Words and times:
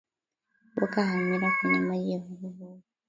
weka 0.77 0.99
hamira 1.09 1.47
kwenye 1.57 1.79
maji 1.87 2.09
ya 2.11 2.17
uvuguvugu 2.19 2.83